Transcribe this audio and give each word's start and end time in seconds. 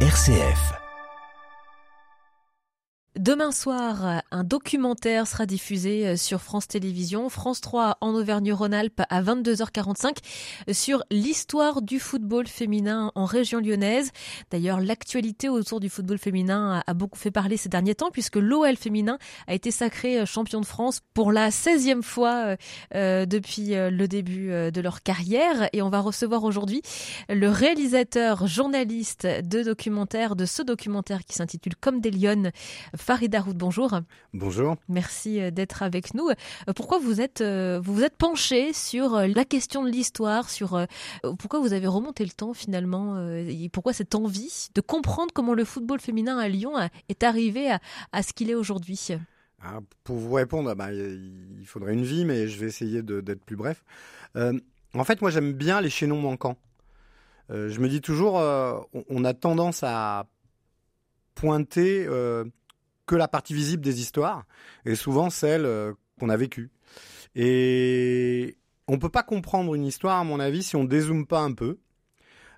RCF. 0.00 0.85
Demain 3.26 3.50
soir, 3.50 4.22
un 4.30 4.44
documentaire 4.44 5.26
sera 5.26 5.46
diffusé 5.46 6.06
euh, 6.06 6.16
sur 6.16 6.40
France 6.40 6.68
Télévisions, 6.68 7.28
France 7.28 7.60
3 7.60 7.98
en 8.00 8.14
Auvergne-Rhône-Alpes 8.14 9.02
à 9.10 9.20
22h45 9.20 10.18
sur 10.70 11.02
l'histoire 11.10 11.82
du 11.82 11.98
football 11.98 12.46
féminin 12.46 13.10
en 13.16 13.24
région 13.24 13.58
lyonnaise. 13.58 14.12
D'ailleurs, 14.52 14.78
l'actualité 14.78 15.48
autour 15.48 15.80
du 15.80 15.88
football 15.88 16.18
féminin 16.18 16.84
a 16.86 16.94
beaucoup 16.94 17.18
fait 17.18 17.32
parler 17.32 17.56
ces 17.56 17.68
derniers 17.68 17.96
temps 17.96 18.12
puisque 18.12 18.36
l'OL 18.36 18.76
féminin 18.76 19.18
a 19.48 19.54
été 19.54 19.72
sacré 19.72 20.20
euh, 20.20 20.24
champion 20.24 20.60
de 20.60 20.66
France 20.66 21.00
pour 21.12 21.32
la 21.32 21.50
16e 21.50 22.02
fois 22.02 22.54
euh, 22.94 23.26
depuis 23.26 23.70
le 23.74 24.06
début 24.06 24.50
de 24.70 24.80
leur 24.80 25.02
carrière. 25.02 25.68
Et 25.72 25.82
on 25.82 25.88
va 25.90 25.98
recevoir 25.98 26.44
aujourd'hui 26.44 26.80
le 27.28 27.48
réalisateur 27.48 28.46
journaliste 28.46 29.26
de 29.26 29.64
documentaire, 29.64 30.36
de 30.36 30.44
ce 30.44 30.62
documentaire 30.62 31.24
qui 31.24 31.34
s'intitule 31.34 31.74
Comme 31.74 32.00
des 32.00 32.12
Lyonnes, 32.12 32.52
Farid 33.16 33.32
Daroud, 33.32 33.56
bonjour. 33.56 33.98
Bonjour. 34.34 34.76
Merci 34.90 35.40
euh, 35.40 35.50
d'être 35.50 35.82
avec 35.82 36.12
nous. 36.12 36.28
Euh, 36.28 36.72
pourquoi 36.74 36.98
vous 36.98 37.22
êtes 37.22 37.40
euh, 37.40 37.80
vous, 37.82 37.94
vous 37.94 38.02
êtes 38.02 38.18
penché 38.18 38.74
sur 38.74 39.18
la 39.20 39.44
question 39.46 39.82
de 39.82 39.88
l'histoire, 39.88 40.50
sur 40.50 40.86
pourquoi 41.38 41.60
vous 41.60 41.72
avez 41.72 41.86
remonté 41.86 42.24
le 42.24 42.30
temps 42.30 42.52
finalement, 42.52 43.18
et 43.30 43.70
pourquoi 43.70 43.94
cette 43.94 44.14
envie 44.14 44.68
de 44.74 44.82
comprendre 44.82 45.30
comment 45.32 45.54
le 45.54 45.64
football 45.64 45.98
féminin 45.98 46.36
à 46.36 46.46
Lyon 46.48 46.74
est 47.08 47.22
arrivé 47.22 47.74
à, 48.12 48.22
ce 48.22 48.34
qu'il 48.34 48.50
est 48.50 48.54
aujourd'hui? 48.54 49.08
Ah, 49.62 49.78
Pour 50.04 50.16
vous 50.16 50.34
répondre, 50.34 50.74
bah, 50.74 50.92
il 50.92 51.64
faudrait 51.64 51.94
une 51.94 52.04
vie, 52.04 52.26
mais 52.26 52.48
je 52.48 52.58
vais 52.58 52.66
essayer 52.66 53.02
d'être 53.02 53.44
plus 53.46 53.56
bref. 53.56 53.82
en 54.34 55.04
fait, 55.04 55.22
moi 55.22 55.30
j'aime 55.30 55.54
bien 55.54 55.80
les 55.80 55.88
chaînons 55.88 56.20
manquants. 56.20 56.58
je 57.48 57.80
me 57.80 57.88
dis 57.88 58.02
toujours, 58.02 58.34
on, 58.34 59.24
a 59.24 59.32
tendance 59.32 59.82
à 59.82 60.26
pointer 61.34 62.06
que 63.06 63.14
la 63.14 63.28
partie 63.28 63.54
visible 63.54 63.82
des 63.82 64.00
histoires, 64.00 64.44
et 64.84 64.94
souvent 64.94 65.30
celle 65.30 65.64
euh, 65.64 65.92
qu'on 66.18 66.28
a 66.28 66.36
vécue. 66.36 66.70
Et 67.34 68.56
on 68.88 68.98
peut 68.98 69.08
pas 69.08 69.22
comprendre 69.22 69.74
une 69.74 69.84
histoire, 69.84 70.18
à 70.18 70.24
mon 70.24 70.40
avis, 70.40 70.62
si 70.62 70.76
on 70.76 70.84
dézoome 70.84 71.26
pas 71.26 71.40
un 71.40 71.52
peu, 71.52 71.78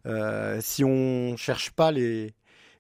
euh, 0.06 0.58
si 0.60 0.84
on 0.84 1.36
cherche 1.36 1.70
pas 1.70 1.90
les, 1.90 2.34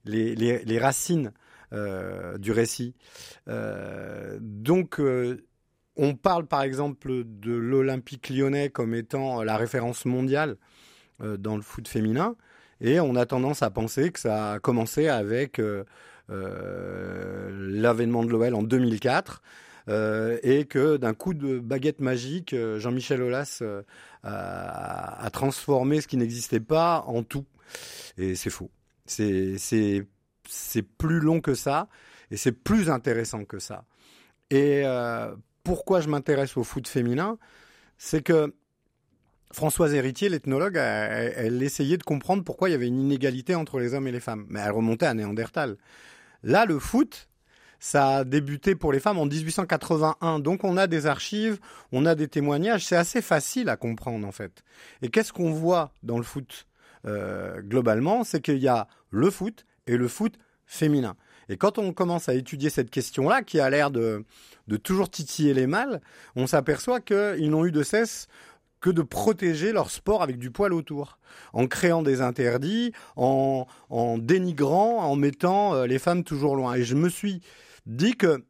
les, 0.04 0.34
les, 0.34 0.78
racines 0.78 1.32
euh, 1.72 2.38
du 2.38 2.52
récit. 2.52 2.94
donc, 4.40 5.00
on 6.00 6.14
parle 6.14 6.46
par 6.46 6.62
exemple 6.62 7.24
de 7.24 7.52
l'Olympique 7.52 8.28
lyonnais 8.30 8.70
comme 8.70 8.94
étant 8.94 9.42
la 9.42 9.56
référence 9.56 10.04
mondiale 10.04 10.56
dans 11.20 11.56
le 11.56 11.62
foot 11.62 11.88
féminin, 11.88 12.36
et 12.80 13.00
on 13.00 13.16
a 13.16 13.26
tendance 13.26 13.62
à 13.62 13.70
penser 13.70 14.12
que 14.12 14.20
ça 14.20 14.52
a 14.52 14.58
commencé 14.60 15.08
avec 15.08 15.60
l'avènement 16.28 18.24
de 18.24 18.30
l'OL 18.30 18.54
en 18.54 18.62
2004. 18.62 19.42
Euh, 19.88 20.38
et 20.42 20.66
que 20.66 20.98
d'un 20.98 21.14
coup 21.14 21.32
de 21.32 21.58
baguette 21.58 22.00
magique, 22.00 22.52
euh, 22.52 22.78
Jean-Michel 22.78 23.22
Aulas 23.22 23.62
a, 24.22 25.30
transformé 25.32 26.00
ce 26.02 26.08
qui 26.08 26.18
n'existait 26.18 26.60
pas 26.60 27.04
en 27.06 27.22
tout. 27.22 27.46
Et 28.18 28.34
c'est 28.34 28.50
faux. 28.50 28.70
C'est, 29.06 29.56
plus 30.98 31.20
long 31.20 31.40
que 31.40 31.54
ça 31.54 31.88
et 32.30 32.36
c'est 32.36 32.52
plus 32.52 32.90
intéressant 32.90 33.44
que 33.44 33.58
ça. 33.58 33.84
Et 34.50 34.84
pourquoi 35.64 36.00
je 36.00 36.08
m'intéresse 36.08 36.56
au 36.56 36.64
foot 36.64 36.86
féminin? 36.86 37.38
C'est 37.96 38.22
que 38.22 38.54
Françoise 39.52 39.94
Héritier, 39.94 40.28
l'ethnologue, 40.28 40.76
elle, 40.76 41.62
essayait 41.62 41.96
de 41.96 42.02
comprendre 42.02 42.44
pourquoi 42.44 42.68
il 42.68 42.72
y 42.72 42.74
avait 42.74 42.86
une 42.86 43.00
inégalité 43.00 43.54
entre 43.54 43.78
les 43.80 43.94
hommes 43.94 44.06
et 44.06 44.12
les 44.12 44.20
femmes. 44.20 44.46
Mais 44.50 44.60
elle 44.60 44.72
remontait 44.72 45.06
à 45.06 45.14
Néandertal. 45.14 45.78
Là, 46.42 46.64
le 46.64 46.78
foot, 46.78 47.28
ça 47.80 48.16
a 48.18 48.24
débuté 48.24 48.74
pour 48.74 48.92
les 48.92 49.00
femmes 49.00 49.18
en 49.18 49.26
1881. 49.26 50.40
Donc 50.40 50.64
on 50.64 50.76
a 50.76 50.86
des 50.86 51.06
archives, 51.06 51.58
on 51.92 52.06
a 52.06 52.14
des 52.14 52.28
témoignages, 52.28 52.84
c'est 52.84 52.96
assez 52.96 53.22
facile 53.22 53.68
à 53.68 53.76
comprendre 53.76 54.26
en 54.26 54.32
fait. 54.32 54.64
Et 55.02 55.08
qu'est-ce 55.08 55.32
qu'on 55.32 55.52
voit 55.52 55.92
dans 56.02 56.18
le 56.18 56.24
foot 56.24 56.66
euh, 57.06 57.60
globalement? 57.62 58.24
C'est 58.24 58.40
qu'il 58.40 58.58
y 58.58 58.68
a 58.68 58.88
le 59.10 59.30
foot 59.30 59.64
et 59.86 59.96
le 59.96 60.08
foot 60.08 60.34
féminin. 60.66 61.16
Et 61.48 61.56
quand 61.56 61.78
on 61.78 61.92
commence 61.92 62.28
à 62.28 62.34
étudier 62.34 62.68
cette 62.68 62.90
question-là, 62.90 63.42
qui 63.42 63.58
a 63.58 63.70
l'air 63.70 63.90
de, 63.90 64.24
de 64.66 64.76
toujours 64.76 65.10
titiller 65.10 65.54
les 65.54 65.66
mâles, 65.66 66.02
on 66.36 66.46
s'aperçoit 66.46 67.00
qu'ils 67.00 67.48
n'ont 67.48 67.64
eu 67.64 67.72
de 67.72 67.82
cesse 67.82 68.28
que 68.80 68.90
de 68.90 69.02
protéger 69.02 69.72
leur 69.72 69.90
sport 69.90 70.22
avec 70.22 70.38
du 70.38 70.50
poil 70.50 70.72
autour, 70.72 71.18
en 71.52 71.66
créant 71.66 72.02
des 72.02 72.20
interdits, 72.20 72.92
en, 73.16 73.66
dénigrant, 74.18 74.98
en 74.98 75.16
mettant 75.16 75.74
euh, 75.74 75.86
les 75.86 75.98
femmes 75.98 76.24
toujours 76.24 76.56
loin. 76.56 76.74
Et 76.74 76.84
je 76.84 76.94
me 76.94 77.08
suis 77.08 77.40
dit 77.86 78.16
que 78.16 78.44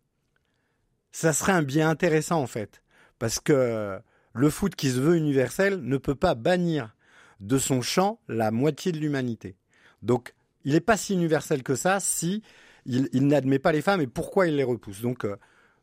ça 1.12 1.32
serait 1.32 1.52
un 1.52 1.62
bien 1.62 1.88
intéressant 1.88 2.40
en 2.40 2.46
fait, 2.46 2.82
parce 3.18 3.40
que 3.40 3.98
le 4.34 4.50
foot 4.50 4.74
qui 4.74 4.90
se 4.90 5.00
veut 5.00 5.16
universel 5.16 5.80
ne 5.82 5.96
peut 5.96 6.14
pas 6.14 6.34
bannir 6.34 6.94
de 7.40 7.58
son 7.58 7.82
champ 7.82 8.20
la 8.28 8.50
moitié 8.50 8.92
de 8.92 8.98
l'humanité. 8.98 9.56
Donc 10.02 10.34
il 10.64 10.72
n'est 10.72 10.80
pas 10.80 10.96
si 10.96 11.14
universel 11.14 11.62
que 11.62 11.74
ça 11.74 12.00
si 12.00 12.42
il, 12.86 13.26
n'admet 13.26 13.58
pas 13.58 13.72
les 13.72 13.82
femmes 13.82 14.00
et 14.00 14.06
pourquoi 14.06 14.48
il 14.48 14.56
les 14.56 14.64
repousse. 14.64 15.00
Donc 15.00 15.24
euh, 15.24 15.36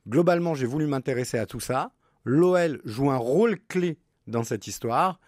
globalement 0.07 0.55
j'ai 0.55 0.65
voulu 0.65 0.87
m'intéresser 0.87 1.37
à 1.37 1.45
tout 1.45 1.59
ça. 1.59 1.91
L'OL 2.23 2.81
joue 2.85 3.11
un 3.11 3.17
rôle 3.17 3.57
clé 3.67 3.99
dans 4.27 4.43
cette 4.43 4.67
histoire, 4.67 5.19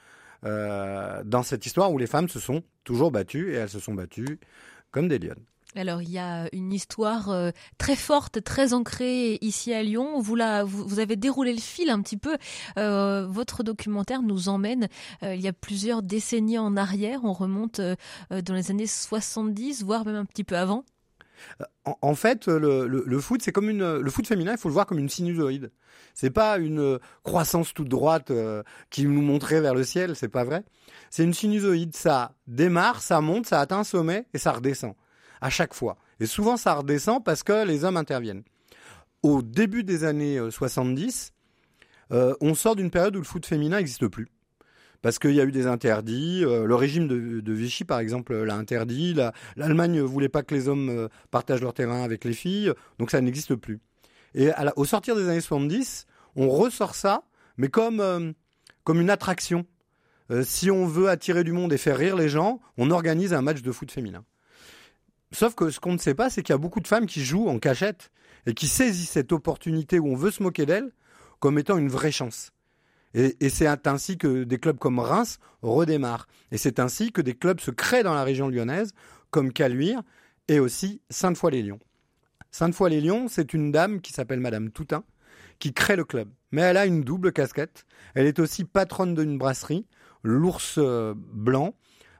euh, 0.46 1.24
dans 1.26 1.44
cette 1.44 1.66
histoire 1.66 1.92
où 1.92 1.98
les 1.98 2.08
femmes 2.08 2.30
se 2.30 2.40
sont 2.40 2.64
toujours 2.84 3.12
battues 3.12 3.52
et 3.54 3.56
elles 3.56 3.70
se 3.70 3.80
sont 3.80 3.94
battues 3.94 4.40
comme 4.92 5.08
des 5.08 5.20
lionnes. 5.20 5.44
Alors 5.76 6.02
il 6.02 6.10
y 6.10 6.18
a 6.18 6.48
une 6.54 6.74
histoire 6.74 7.30
euh, 7.30 7.52
très 7.78 7.96
forte, 7.96 8.44
très 8.44 8.74
ancrée 8.74 9.38
ici 9.42 9.74
à 9.74 9.84
Lyon. 9.84 10.20
Vous, 10.20 10.36
la, 10.36 10.64
vous, 10.64 11.00
avez 11.00 11.16
déroulé 11.16 11.54
le 11.54 11.60
fil 11.60 11.90
un 11.90 12.02
petit 12.02 12.18
peu. 12.18 12.38
Euh, 12.78 13.28
votre 13.28 13.64
documentaire 13.64 14.24
nous 14.24 14.50
emmène 14.50 14.88
il 15.22 15.40
y 15.40 15.48
a 15.48 15.54
plusieurs 15.54 16.02
décennies 16.02 16.58
en 16.58 16.78
arrière. 16.78 17.22
On 17.26 17.34
remonte 17.34 17.82
dans 18.32 18.54
les 18.54 18.72
années 18.72 18.88
70, 18.88 19.84
voire 19.84 20.06
même 20.06 20.16
un 20.16 20.26
petit 20.26 20.44
peu 20.44 20.58
avant. 20.58 20.84
En, 22.02 22.16
fait, 22.16 22.48
le, 22.48 23.20
foot, 23.20 23.42
c'est 23.42 23.52
comme 23.52 23.70
une, 23.70 23.98
le 23.98 24.10
foot 24.12 24.28
féminin, 24.28 24.54
il 24.54 24.58
faut 24.58 24.70
le 24.70 24.74
voir 24.74 24.86
comme 24.86 25.00
une 25.00 25.10
sinusoïde. 25.10 25.72
C'est 26.14 26.32
pas 26.32 26.58
une 26.58 27.00
croissance 27.24 27.74
toute 27.74 27.90
droite 27.90 28.32
euh, 28.32 28.64
qui 28.90 29.06
nous 29.06 29.22
montrait 29.22 29.62
vers 29.62 29.76
le 29.76 29.84
ciel, 29.84 30.16
c'est 30.16 30.30
pas 30.30 30.44
vrai. 30.44 30.64
C'est 31.10 31.24
une 31.24 31.34
sinusoïde, 31.34 31.96
ça 31.96 32.34
démarre, 32.48 33.02
ça 33.02 33.22
monte, 33.22 33.46
ça 33.46 33.60
atteint 33.60 33.80
un 33.80 33.84
sommet 33.84 34.26
et 34.34 34.38
ça 34.38 34.52
redescend 34.52 34.96
à 35.42 35.50
chaque 35.50 35.74
fois. 35.74 35.98
Et 36.20 36.26
souvent, 36.26 36.58
ça 36.58 36.74
redescend 36.74 37.24
parce 37.24 37.44
que 37.44 37.66
les 37.66 37.84
hommes 37.84 37.98
interviennent. 37.98 38.44
Au 39.24 39.42
début 39.42 39.84
des 39.84 40.04
années 40.04 40.40
70, 40.50 41.34
euh, 42.12 42.16
euh, 42.16 42.36
on 42.42 42.56
sort 42.56 42.76
d'une 42.76 42.90
période 42.90 43.16
où 43.16 43.20
le 43.20 43.26
foot 43.26 43.46
féminin 43.46 43.78
n'existe 43.78 44.08
plus 44.08 44.28
parce 45.02 45.20
qu'il 45.20 45.34
y 45.34 45.42
a 45.42 45.44
eu 45.44 45.52
des 45.52 45.68
interdits. 45.68 46.44
Euh, 46.44 46.66
le 46.66 46.76
régime 46.76 47.08
de, 47.08 47.54
Vichy, 47.54 47.86
par 47.86 48.00
exemple, 48.00 48.36
l'a 48.36 48.56
interdit. 48.56 49.16
L'Allemagne 49.56 49.94
ne 49.94 50.02
voulait 50.02 50.30
pas 50.30 50.44
que 50.44 50.54
les 50.54 50.68
hommes 50.68 50.90
euh, 50.90 51.08
partagent 51.32 51.62
leur 51.62 51.74
terrain 51.74 52.04
avec 52.04 52.24
les 52.24 52.34
filles, 52.34 52.72
donc 53.00 53.12
ça 53.12 53.22
n'existe 53.22 53.56
plus. 53.56 53.80
Et 54.36 54.50
au 54.76 54.86
sortir 54.86 55.16
des 55.16 55.30
années 55.30 55.42
70, 55.42 56.06
on 56.36 56.50
ressort 56.50 56.96
ça, 56.96 57.24
mais 57.58 57.70
comme, 57.70 58.00
euh, 58.00 58.32
comme 58.84 59.02
une 59.02 59.10
attraction. 59.10 59.66
si 60.44 60.70
on 60.70 60.86
veut 60.86 61.10
attirer 61.10 61.44
du 61.44 61.54
monde 61.54 61.72
et 61.72 61.78
faire 61.78 61.98
rire 61.98 62.16
les 62.16 62.30
gens, 62.30 62.60
on 62.78 62.92
organise 62.92 63.34
un 63.34 63.42
match 63.42 63.62
de 63.62 63.72
foot 63.72 63.92
féminin. 63.92 64.24
Sauf 65.32 65.56
que 65.56 65.70
ce 65.70 65.80
qu'on 65.80 65.94
ne 65.94 65.98
sait 65.98 66.14
pas, 66.14 66.30
c'est 66.30 66.42
qu'il 66.42 66.54
y 66.54 66.56
a 66.56 66.60
beaucoup 66.60 66.80
de 66.80 66.88
femmes 66.88 67.06
qui 67.06 67.24
jouent 67.24 67.48
en 67.48 67.60
cachette 67.60 68.12
et 68.46 68.54
qui 68.54 68.68
saisissent 68.68 69.12
cette 69.12 69.32
opportunité 69.32 70.00
où 70.00 70.08
on 70.08 70.16
veut 70.16 70.32
se 70.32 70.44
moquer 70.44 70.66
d'elles 70.66 70.92
comme 71.40 71.60
étant 71.60 71.78
une 71.78 71.90
vraie 71.90 72.12
chance. 72.12 72.52
Et, 73.18 73.50
c'est 73.50 73.88
ainsi 73.88 74.20
que 74.20 74.44
des 74.44 74.60
clubs 74.60 74.78
comme 74.78 75.00
Reims 75.00 75.40
redémarrent. 75.64 76.28
Et 76.52 76.58
c'est 76.58 76.80
ainsi 76.80 77.12
que 77.12 77.22
des 77.22 77.34
clubs 77.34 77.60
se 77.60 77.72
créent 77.72 78.04
dans 78.04 78.14
la 78.14 78.24
région 78.24 78.48
lyonnaise, 78.48 78.94
comme 79.32 79.52
Caluire 79.52 80.04
et 80.48 80.60
aussi 80.60 81.02
Sainte-Foy-les-Lyons. 81.10 81.80
Sainte-Foy-les-Lyons, 82.52 83.28
c'est 83.28 83.56
une 83.56 83.72
dame 83.72 84.02
qui 84.02 84.14
s'appelle 84.14 84.40
Madame 84.40 84.70
Toutain, 84.70 85.04
qui 85.58 85.74
crée 85.74 85.96
le 85.96 86.06
club. 86.06 86.30
Mais 86.52 86.62
elle 86.62 86.78
a 86.78 86.86
une 86.86 87.02
double 87.02 87.32
casquette. 87.32 87.86
Elle 88.14 88.28
est 88.28 88.38
aussi 88.38 88.66
patronne 88.66 89.16
d'une 89.16 89.40
brasserie, 89.40 89.88
l'Ours 90.22 90.76
euh, 90.78 91.16
Blanc, 91.18 91.74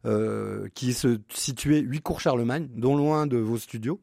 euh, 0.06 0.68
qui 0.74 0.94
se 0.94 1.20
situait 1.30 1.80
8 1.80 2.02
cours 2.02 2.22
Charlemagne, 2.22 2.70
dont 2.76 2.98
loin 2.98 3.28
de 3.28 3.38
vos 3.38 3.58
studios. 3.60 4.02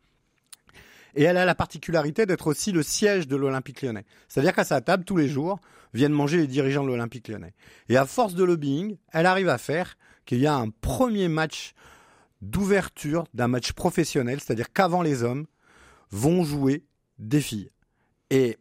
Et 1.15 1.23
elle 1.23 1.37
a 1.37 1.45
la 1.45 1.55
particularité 1.55 2.27
d'être 2.27 2.47
aussi 2.47 2.73
le 2.73 2.83
siège 2.83 3.29
de 3.29 3.37
l'Olympique 3.37 3.83
lyonnais. 3.83 4.05
C'est-à-dire 4.29 4.55
qu'à 4.55 4.65
sa 4.65 4.81
table, 4.81 5.05
tous 5.05 5.17
les 5.17 5.29
jours, 5.29 5.61
viennent 5.93 6.13
manger 6.13 6.39
les 6.39 6.47
dirigeants 6.47 6.83
de 6.83 6.89
l'Olympique 6.89 7.29
lyonnais. 7.29 7.55
Et 7.89 7.97
à 7.97 8.05
force 8.05 8.35
de 8.35 8.45
lobbying, 8.45 8.97
elle 9.13 9.27
arrive 9.27 9.49
à 9.49 9.59
faire 9.59 9.97
qu'il 10.25 10.41
y 10.41 10.47
a 10.47 10.55
un 10.55 10.71
premier 10.71 11.29
match 11.29 11.75
d'ouverture 12.43 13.25
d'un 13.33 13.49
match 13.49 13.73
professionnel, 13.73 14.41
c'est-à-dire 14.41 14.73
qu'avant 14.73 15.03
les 15.03 15.23
hommes 15.23 15.47
vont 16.11 16.45
jouer 16.45 16.85
des 17.19 17.41
filles. 17.41 17.71
Et 18.31 18.59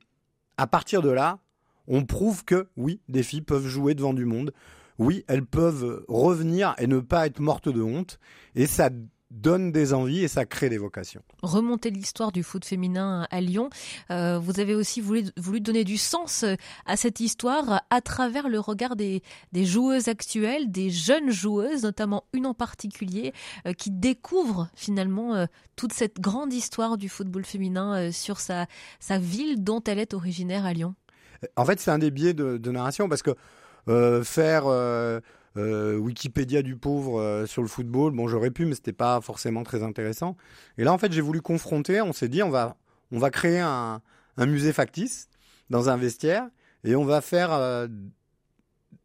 à 0.57 0.67
partir 0.67 1.01
de 1.01 1.09
là, 1.09 1.39
on 1.87 2.05
prouve 2.05 2.45
que 2.45 2.67
oui, 2.77 3.01
des 3.09 3.23
filles 3.23 3.41
peuvent 3.41 3.67
jouer 3.67 3.93
devant 3.93 4.13
du 4.13 4.25
monde. 4.25 4.53
Oui, 4.99 5.25
elles 5.27 5.45
peuvent 5.45 6.05
revenir 6.07 6.75
et 6.77 6.87
ne 6.87 6.99
pas 6.99 7.25
être 7.25 7.39
mortes 7.39 7.69
de 7.69 7.81
honte. 7.81 8.19
Et 8.55 8.67
ça 8.67 8.89
donne 9.33 9.71
des 9.71 9.93
envies 9.93 10.23
et 10.23 10.27
ça 10.27 10.45
crée 10.45 10.69
des 10.69 10.77
vocations. 10.77 11.21
Remonter 11.41 11.89
l'histoire 11.89 12.31
du 12.31 12.43
foot 12.43 12.63
féminin 12.63 13.27
à 13.31 13.41
Lyon, 13.41 13.69
euh, 14.11 14.37
vous 14.37 14.59
avez 14.59 14.75
aussi 14.75 15.01
voulu, 15.01 15.23
voulu, 15.37 15.59
donner 15.59 15.83
du 15.83 15.97
sens 15.97 16.45
à 16.85 16.97
cette 16.97 17.19
histoire 17.19 17.81
à 17.89 18.01
travers 18.01 18.47
le 18.47 18.59
regard 18.59 18.95
des, 18.95 19.23
des 19.51 19.65
joueuses 19.65 20.07
actuelles, 20.07 20.71
des 20.71 20.89
jeunes 20.89 21.31
joueuses, 21.31 21.83
notamment 21.83 22.25
une 22.33 22.45
en 22.45 22.53
particulier, 22.53 23.33
euh, 23.65 23.73
qui 23.73 23.89
découvre 23.89 24.69
finalement 24.75 25.33
euh, 25.35 25.45
toute 25.75 25.93
cette 25.93 26.19
grande 26.19 26.53
histoire 26.53 26.97
du 26.97 27.09
football 27.09 27.43
féminin 27.43 28.11
sur 28.11 28.39
sa, 28.39 28.67
sa 28.99 29.17
ville 29.17 29.63
dont 29.63 29.81
elle 29.83 29.99
est 29.99 30.13
originaire 30.13 30.65
à 30.65 30.73
Lyon. 30.73 30.93
En 31.55 31.65
fait, 31.65 31.79
c'est 31.79 31.91
un 31.91 31.97
des 31.97 32.11
biais 32.11 32.33
de, 32.33 32.57
de 32.57 32.71
narration 32.71 33.09
parce 33.09 33.23
que 33.23 33.35
faire 34.23 34.65
euh, 35.55 35.97
Wikipédia 35.97 36.61
du 36.61 36.75
pauvre 36.75 37.19
euh, 37.19 37.45
sur 37.45 37.61
le 37.61 37.67
football. 37.67 38.13
Bon, 38.13 38.27
j'aurais 38.27 38.51
pu, 38.51 38.65
mais 38.65 38.75
c'était 38.75 38.93
pas 38.93 39.21
forcément 39.21 39.63
très 39.63 39.83
intéressant. 39.83 40.35
Et 40.77 40.83
là, 40.83 40.93
en 40.93 40.97
fait, 40.97 41.11
j'ai 41.11 41.21
voulu 41.21 41.41
confronter. 41.41 42.01
On 42.01 42.13
s'est 42.13 42.29
dit, 42.29 42.41
on 42.43 42.49
va, 42.49 42.77
on 43.11 43.19
va 43.19 43.29
créer 43.29 43.59
un, 43.59 44.01
un, 44.37 44.45
musée 44.45 44.73
factice 44.73 45.29
dans 45.69 45.89
un 45.89 45.97
vestiaire 45.97 46.47
et 46.83 46.95
on 46.95 47.05
va 47.05 47.21
faire 47.21 47.53
euh, 47.53 47.87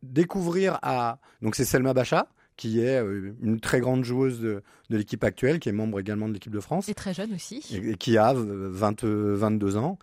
découvrir 0.03 0.79
à. 0.83 1.19
Donc, 1.43 1.55
c'est 1.55 1.65
Selma 1.65 1.95
Bacha 1.95 2.29
qui 2.57 2.81
est 2.81 2.99
une 2.99 3.61
très 3.61 3.79
grande 3.79 4.03
joueuse 4.03 4.41
de, 4.41 4.65
de 4.91 4.97
l'équipe 4.97 5.23
actuelle, 5.23 5.61
qui 5.61 5.69
est 5.69 5.73
membre 5.73 6.01
également 6.01 6.29
de 6.29 6.33
l'équipe 6.33 6.53
de 6.53 6.59
France. 6.59 6.89
Et 6.89 6.95
très 6.95 7.15
jeune 7.15 7.33
aussi. 7.33 7.65
Et, 7.73 7.95
qui 7.95 8.19
a 8.19 8.35
20, 8.35 9.05
22 9.05 9.77
ans 9.77 9.97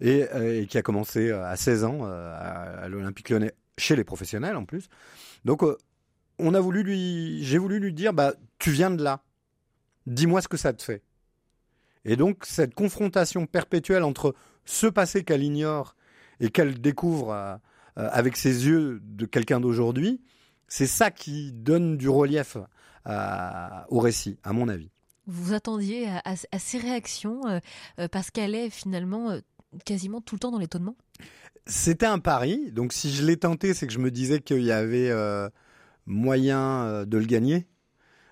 et, 0.00 0.26
et, 0.42 0.66
qui 0.66 0.76
a 0.76 0.82
commencé 0.82 1.30
à 1.30 1.54
16 1.54 1.84
ans 1.84 2.04
à, 2.04 2.08
à 2.10 2.88
l'Olympique 2.88 3.28
lyonnais 3.28 3.52
chez 3.78 3.94
les 3.94 4.02
professionnels 4.02 4.56
en 4.56 4.64
plus. 4.64 4.88
Donc 5.44 5.62
on 6.42 6.54
a 6.54 6.60
voulu 6.60 6.82
lui, 6.82 7.44
j'ai 7.44 7.58
voulu 7.58 7.78
lui 7.78 7.92
dire, 7.92 8.12
bah, 8.12 8.34
tu 8.58 8.70
viens 8.70 8.90
de 8.90 9.02
là. 9.02 9.22
Dis-moi 10.06 10.40
ce 10.40 10.48
que 10.48 10.56
ça 10.56 10.72
te 10.72 10.82
fait. 10.82 11.02
Et 12.04 12.16
donc, 12.16 12.44
cette 12.46 12.74
confrontation 12.74 13.46
perpétuelle 13.46 14.02
entre 14.02 14.34
ce 14.64 14.86
passé 14.86 15.24
qu'elle 15.24 15.42
ignore 15.42 15.96
et 16.40 16.50
qu'elle 16.50 16.80
découvre 16.80 17.32
euh, 17.32 17.56
euh, 17.98 18.08
avec 18.12 18.36
ses 18.36 18.66
yeux 18.66 19.00
de 19.02 19.26
quelqu'un 19.26 19.60
d'aujourd'hui, 19.60 20.20
c'est 20.68 20.86
ça 20.86 21.10
qui 21.10 21.52
donne 21.52 21.96
du 21.96 22.08
relief 22.08 22.56
euh, 23.06 23.68
au 23.88 23.98
récit, 23.98 24.38
à 24.42 24.52
mon 24.52 24.68
avis. 24.68 24.90
Vous 25.26 25.44
vous 25.44 25.54
attendiez 25.54 26.08
à, 26.24 26.58
ces 26.58 26.78
réactions 26.78 27.42
parce 28.10 28.32
qu'elle 28.32 28.54
est 28.54 28.70
finalement 28.70 29.38
quasiment 29.84 30.20
tout 30.20 30.34
le 30.34 30.40
temps 30.40 30.50
dans 30.50 30.58
l'étonnement? 30.58 30.96
C'était 31.66 32.06
un 32.06 32.18
pari. 32.18 32.72
Donc, 32.72 32.92
si 32.92 33.12
je 33.12 33.24
l'ai 33.24 33.36
tenté, 33.36 33.74
c'est 33.74 33.86
que 33.86 33.92
je 33.92 34.00
me 34.00 34.10
disais 34.10 34.40
qu'il 34.40 34.62
y 34.62 34.72
avait 34.72 35.12
moyen 36.10 36.84
euh, 36.84 37.04
de 37.06 37.16
le 37.18 37.24
gagner. 37.24 37.66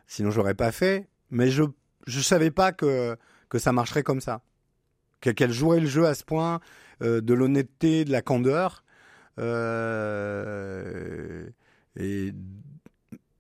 Sinon, 0.07 0.31
j'aurais 0.31 0.55
pas 0.55 0.73
fait. 0.73 1.09
Mais 1.31 1.51
je 1.51 1.65
je 2.07 2.21
savais 2.21 2.51
pas 2.51 2.73
que 2.73 3.17
que 3.49 3.59
ça 3.59 3.73
marcherait 3.73 4.03
comme 4.03 4.21
ça. 4.21 4.43
Qu'elle 5.21 5.53
jouerait 5.53 5.81
le 5.81 5.87
jeu 5.87 6.07
à 6.07 6.15
ce 6.15 6.23
point, 6.25 6.61
euh, 7.03 7.21
de 7.21 7.35
l'honnêteté, 7.35 8.05
de 8.05 8.13
la 8.13 8.23
candeur. 8.23 8.85
Euh, 9.39 10.69
et 11.97 12.33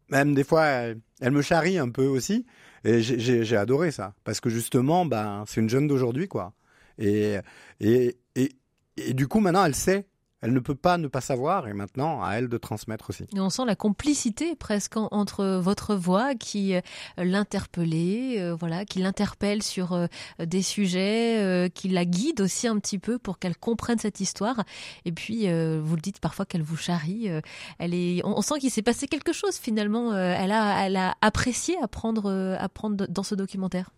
même 0.08 0.34
des 0.34 0.44
fois, 0.44 0.64
elle, 0.66 1.30
me 1.30 1.42
charrie 1.42 1.78
un 1.78 1.90
peu 1.90 2.06
aussi. 2.06 2.46
Et 2.84 3.00
j'ai 3.00 3.56
adoré 3.56 3.90
ça. 3.90 4.14
Parce 4.24 4.40
que 4.40 4.50
justement, 4.50 5.06
ben, 5.06 5.44
c'est 5.46 5.60
une 5.60 5.68
jeune 5.68 5.86
d'aujourd'hui, 5.86 6.28
quoi. 6.28 6.52
Et, 6.98 7.36
et, 7.80 8.16
et, 8.34 8.56
et, 8.96 9.14
du 9.14 9.28
coup, 9.28 9.40
maintenant, 9.40 9.64
elle 9.64 9.74
sait 9.74 10.06
elle 10.40 10.52
ne 10.52 10.60
peut 10.60 10.74
pas 10.74 10.98
ne 10.98 11.08
pas 11.08 11.20
savoir 11.20 11.66
et 11.66 11.72
maintenant 11.72 12.22
à 12.22 12.34
elle 12.34 12.48
de 12.48 12.58
transmettre 12.58 13.10
aussi. 13.10 13.24
Et 13.34 13.40
on 13.40 13.50
sent 13.50 13.64
la 13.66 13.74
complicité 13.74 14.54
presque 14.54 14.96
entre 14.96 15.58
votre 15.58 15.94
voix 15.96 16.34
qui 16.34 16.74
euh, 16.74 16.80
l'interpellait, 17.16 18.40
euh, 18.40 18.54
voilà, 18.54 18.84
qui 18.84 19.00
l'interpelle 19.00 19.62
sur 19.62 19.92
euh, 19.92 20.06
des 20.38 20.62
sujets, 20.62 21.70
qui 21.74 21.88
la 21.88 22.04
guide 22.04 22.40
aussi 22.40 22.68
un 22.68 22.78
petit 22.78 22.98
peu 22.98 23.18
pour 23.18 23.38
qu'elle 23.38 23.56
comprenne 23.56 23.98
cette 23.98 24.20
histoire. 24.20 24.64
Et 25.04 25.12
puis 25.12 25.46
vous 25.46 25.94
le 25.94 26.00
dites 26.00 26.20
parfois 26.20 26.46
qu'elle 26.46 26.62
vous 26.62 26.76
charrie. 26.76 27.28
elle 27.78 27.94
est, 27.94 28.20
on, 28.24 28.40
sent 28.42 28.58
qu'il 28.60 28.70
s'est 28.70 28.82
passé 28.82 29.06
quelque 29.06 29.32
chose 29.32 29.56
finalement. 29.56 30.14
elle 30.14 30.52
a, 30.52 30.86
elle 30.86 30.96
a 30.96 31.16
apprécié 31.20 31.76
apprendre, 31.82 32.56
apprendre 32.58 33.06
dans 33.08 33.22
ce 33.22 33.34
documentaire. 33.34 33.90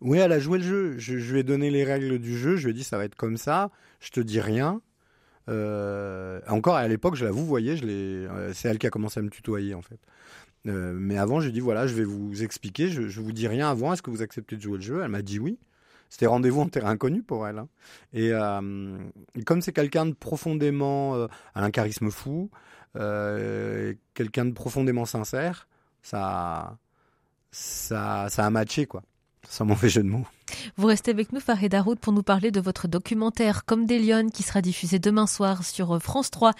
Oui, 0.00 0.18
elle 0.18 0.32
a 0.32 0.38
joué 0.38 0.58
le 0.58 0.64
jeu. 0.64 0.98
Je, 0.98 1.18
je 1.18 1.32
lui 1.32 1.40
ai 1.40 1.42
donné 1.42 1.70
les 1.70 1.84
règles 1.84 2.18
du 2.18 2.36
jeu. 2.36 2.56
Je 2.56 2.64
lui 2.64 2.70
ai 2.70 2.74
dit 2.74 2.84
ça 2.84 2.98
va 2.98 3.04
être 3.04 3.16
comme 3.16 3.36
ça. 3.36 3.70
Je 4.00 4.10
te 4.10 4.20
dis 4.20 4.40
rien. 4.40 4.80
Euh, 5.48 6.40
encore 6.48 6.76
à 6.76 6.86
l'époque, 6.86 7.16
je 7.16 7.24
la 7.24 7.30
vous 7.30 7.46
voyez, 7.46 7.76
je 7.76 7.84
euh, 7.86 8.52
c'est 8.54 8.68
elle 8.68 8.78
qui 8.78 8.86
a 8.86 8.90
commencé 8.90 9.20
à 9.20 9.22
me 9.22 9.30
tutoyer 9.30 9.74
en 9.74 9.82
fait. 9.82 9.98
Euh, 10.66 10.92
mais 10.94 11.18
avant, 11.18 11.40
j'ai 11.40 11.50
dit 11.50 11.60
voilà, 11.60 11.86
je 11.86 11.94
vais 11.94 12.04
vous 12.04 12.42
expliquer, 12.42 12.88
je, 12.88 13.08
je 13.08 13.20
vous 13.20 13.32
dis 13.32 13.48
rien 13.48 13.70
avant, 13.70 13.92
est-ce 13.92 14.02
que 14.02 14.10
vous 14.10 14.22
acceptez 14.22 14.56
de 14.56 14.62
jouer 14.62 14.76
le 14.76 14.82
jeu? 14.82 15.00
Elle 15.02 15.10
m'a 15.10 15.22
dit 15.22 15.38
oui. 15.38 15.58
C'était 16.10 16.26
rendez-vous 16.26 16.62
en 16.62 16.68
terrain 16.68 16.90
inconnu 16.90 17.22
pour 17.22 17.46
elle. 17.46 17.58
Hein. 17.58 17.68
Et, 18.12 18.32
comme 19.44 19.62
c'est 19.62 19.72
quelqu'un 19.72 20.06
de 20.06 20.12
profondément, 20.12 21.14
a 21.14 21.28
un 21.54 21.70
charisme 21.70 22.10
fou, 22.10 22.50
quelqu'un 22.94 24.44
de 24.46 24.52
profondément 24.52 25.04
sincère, 25.04 25.68
ça, 26.02 26.78
ça, 27.52 28.26
ça 28.28 28.44
a 28.44 28.50
matché 28.50 28.86
quoi 28.86 29.04
sans 29.48 29.64
mauvais 29.64 29.88
jeu 29.88 30.02
de 30.02 30.08
mots. 30.08 30.26
Vous 30.76 30.86
restez 30.86 31.10
avec 31.10 31.32
nous, 31.32 31.40
Farid 31.40 31.74
Haroud, 31.74 31.98
pour 31.98 32.12
nous 32.12 32.22
parler 32.22 32.50
de 32.50 32.60
votre 32.60 32.88
documentaire 32.88 33.64
Comme 33.64 33.86
des 33.86 33.98
lionnes 33.98 34.30
qui 34.30 34.42
sera 34.42 34.62
diffusé 34.62 34.98
demain 34.98 35.26
soir 35.26 35.64
sur 35.64 36.00
France 36.02 36.30
3 36.30 36.52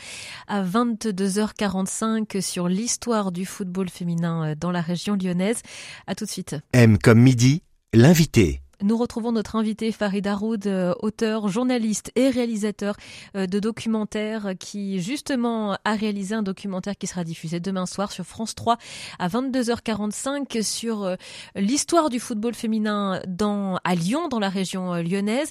à 0.46 0.62
22h45 0.62 2.40
sur 2.40 2.68
l'histoire 2.68 3.32
du 3.32 3.46
football 3.46 3.88
féminin 3.88 4.54
dans 4.58 4.70
la 4.70 4.80
région 4.80 5.16
lyonnaise. 5.16 5.60
À 6.06 6.14
tout 6.14 6.24
de 6.24 6.30
suite. 6.30 6.56
M 6.72 6.98
comme 6.98 7.20
midi, 7.20 7.62
l'invité. 7.92 8.60
Nous 8.82 8.96
retrouvons 8.96 9.32
notre 9.32 9.56
invité 9.56 9.92
Farid 9.92 10.26
Haroud, 10.26 10.66
euh, 10.66 10.94
auteur, 11.00 11.48
journaliste 11.48 12.12
et 12.16 12.30
réalisateur 12.30 12.96
euh, 13.36 13.46
de 13.46 13.58
documentaires 13.58 14.52
qui 14.58 15.02
justement 15.02 15.76
a 15.84 15.92
réalisé 15.92 16.34
un 16.34 16.42
documentaire 16.42 16.96
qui 16.96 17.06
sera 17.06 17.22
diffusé 17.22 17.60
demain 17.60 17.84
soir 17.84 18.10
sur 18.10 18.24
France 18.24 18.54
3 18.54 18.78
à 19.18 19.28
22h45 19.28 20.62
sur 20.62 21.04
euh, 21.04 21.16
l'histoire 21.56 22.08
du 22.08 22.20
football 22.20 22.54
féminin 22.54 23.20
dans 23.28 23.78
à 23.84 23.94
Lyon, 23.94 24.28
dans 24.28 24.38
la 24.38 24.48
région 24.48 24.94
lyonnaise. 24.94 25.50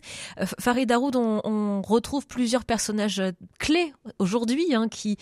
Farid 0.60 0.92
Haroud, 0.92 1.16
on, 1.16 1.42
on 1.44 1.82
retrouve 1.84 2.26
plusieurs 2.26 2.66
personnages 2.66 3.22
clés 3.60 3.94
aujourd'hui 4.18 4.74
hein, 4.74 4.88
qui 4.90 5.18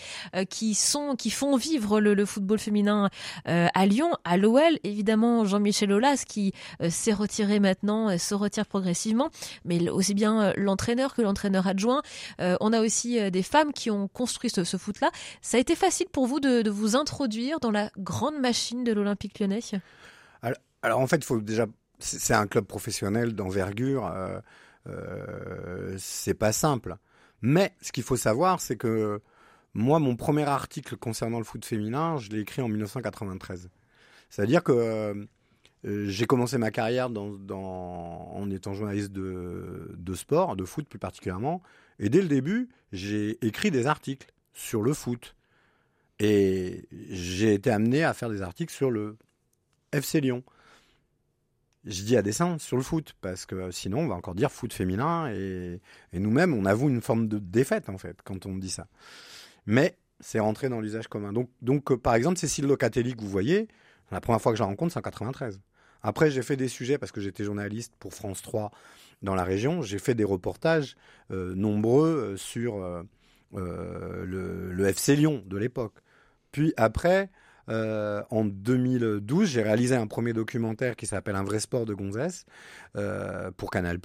qui 0.48 0.74
sont 0.74 1.14
qui 1.14 1.30
font 1.30 1.56
vivre 1.56 2.00
le, 2.00 2.14
le 2.14 2.24
football 2.24 2.58
féminin 2.58 3.10
à 3.44 3.86
Lyon, 3.86 4.12
à 4.24 4.36
l'OL 4.36 4.78
évidemment 4.84 5.44
Jean-Michel 5.44 5.92
Aulas 5.92 6.24
qui 6.26 6.52
s'est 6.88 7.12
retiré 7.12 7.60
maintenant 7.60 7.97
euh, 8.06 8.18
se 8.18 8.34
retire 8.34 8.66
progressivement, 8.66 9.30
mais 9.64 9.88
aussi 9.90 10.14
bien 10.14 10.42
euh, 10.42 10.52
l'entraîneur 10.56 11.14
que 11.14 11.22
l'entraîneur 11.22 11.66
adjoint. 11.66 12.02
Euh, 12.40 12.56
on 12.60 12.72
a 12.72 12.80
aussi 12.80 13.30
des 13.30 13.42
femmes 13.42 13.72
qui 13.72 13.90
ont 13.90 14.08
construit 14.08 14.50
ce, 14.50 14.76
foot-là. 14.76 15.10
Ça 15.42 15.56
a 15.56 15.60
été 15.60 15.74
facile 15.74 16.06
pour 16.12 16.26
vous 16.26 16.40
de, 16.40 16.68
vous 16.70 16.96
introduire 16.96 17.60
dans 17.60 17.70
la 17.70 17.90
grande 17.98 18.38
machine 18.38 18.84
de 18.84 18.92
l'Olympique 18.92 19.40
lyonnais? 19.40 19.60
Alors, 20.82 21.00
en 21.00 21.06
fait, 21.06 21.24
faut 21.24 21.40
déjà. 21.40 21.66
C'est 22.00 22.34
un 22.34 22.46
club 22.46 22.64
professionnel 22.64 23.34
d'envergure. 23.34 24.08
Euh, 24.88 25.96
c'est 25.98 26.34
pas 26.34 26.52
simple. 26.52 26.96
Mais 27.42 27.72
ce 27.82 27.92
qu'il 27.92 28.02
faut 28.02 28.16
savoir, 28.16 28.60
c'est 28.60 28.76
que 28.76 29.20
moi, 29.74 29.98
mon 29.98 30.16
premier 30.16 30.44
article 30.44 30.96
concernant 30.96 31.38
le 31.38 31.44
foot 31.44 31.64
féminin, 31.64 32.18
je 32.18 32.30
l'ai 32.30 32.40
écrit 32.40 32.62
en 32.62 32.68
1993. 32.68 33.68
C'est-à-dire 34.30 34.62
que 34.62 35.28
euh, 35.84 36.06
j'ai 36.08 36.26
commencé 36.26 36.58
ma 36.58 36.70
carrière 36.70 37.08
en 37.10 38.50
étant 38.50 38.74
journaliste 38.74 39.12
de, 39.12 40.14
sport, 40.14 40.56
de 40.56 40.64
foot 40.64 40.88
plus 40.88 40.98
particulièrement. 40.98 41.62
Et 41.98 42.08
dès 42.08 42.22
le 42.22 42.28
début, 42.28 42.68
j'ai 42.92 43.44
écrit 43.46 43.70
des 43.70 43.86
articles 43.86 44.32
sur 44.52 44.82
le 44.82 44.92
foot. 44.92 45.34
Et 46.18 46.88
j'ai 47.10 47.54
été 47.54 47.70
amené 47.70 48.02
à 48.02 48.12
faire 48.12 48.28
des 48.28 48.42
articles 48.42 48.72
sur 48.72 48.90
le 48.90 49.16
FC 49.92 50.20
Lyon. 50.20 50.42
Je 51.84 52.02
dis 52.02 52.16
à 52.16 52.22
dessein 52.22 52.58
sur 52.58 52.76
le 52.76 52.82
foot, 52.82 53.14
parce 53.20 53.46
que 53.46 53.70
sinon 53.70 54.00
on 54.00 54.08
va 54.08 54.16
encore 54.16 54.34
dire 54.34 54.50
foot 54.50 54.72
féminin, 54.72 55.30
et, 55.32 55.80
nous-mêmes 56.12 56.52
on 56.52 56.64
avoue 56.66 56.88
une 56.88 57.00
forme 57.00 57.28
de 57.28 57.38
défaite 57.38 57.88
en 57.88 57.98
fait 57.98 58.18
quand 58.24 58.46
on 58.46 58.56
dit 58.56 58.68
ça. 58.68 58.88
Mais 59.64 59.96
c'est 60.20 60.40
rentré 60.40 60.68
dans 60.68 60.80
l'usage 60.80 61.06
commun. 61.06 61.32
Donc, 61.32 61.48
donc 61.62 61.94
par 61.94 62.16
exemple, 62.16 62.36
Cécile 62.36 62.66
Locatelli 62.66 63.14
que 63.14 63.20
vous 63.20 63.28
voyez, 63.28 63.68
la 64.10 64.20
première 64.20 64.40
fois 64.42 64.52
que 64.52 64.58
je 64.58 64.62
la 64.62 64.66
rencontre, 64.66 64.92
c'est 64.92 64.98
en 64.98 65.02
93. 65.02 65.60
Après, 66.08 66.30
j'ai 66.30 66.40
fait 66.40 66.56
des 66.56 66.68
sujets 66.68 66.96
parce 66.96 67.12
que 67.12 67.20
j'étais 67.20 67.44
journaliste 67.44 67.92
pour 67.98 68.14
France 68.14 68.40
3 68.40 68.70
dans 69.20 69.34
la 69.34 69.44
région. 69.44 69.82
J'ai 69.82 69.98
fait 69.98 70.14
des 70.14 70.24
reportages 70.24 70.96
euh, 71.30 71.54
nombreux 71.54 72.08
euh, 72.08 72.36
sur 72.38 72.82
euh, 72.82 74.24
le, 74.24 74.86
FC 74.86 75.16
Lyon 75.16 75.44
de 75.44 75.58
l'époque. 75.58 75.92
Puis 76.50 76.72
après, 76.78 77.28
en 77.68 78.46
2012, 78.46 79.50
j'ai 79.50 79.60
réalisé 79.60 79.96
un 79.96 80.06
premier 80.06 80.32
documentaire 80.32 80.96
qui 80.96 81.04
s'appelle 81.04 81.36
Un 81.36 81.44
vrai 81.44 81.60
sport 81.60 81.84
de 81.84 81.92
Gonzès 81.92 82.46
pour 83.58 83.70
Canal+, 83.70 83.98